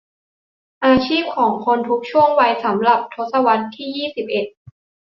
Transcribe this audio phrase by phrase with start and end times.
[0.85, 4.45] อาชีพของคนทุกช่วงวัยสำหรับศตวรรษที่ยี่สิบเอ็ด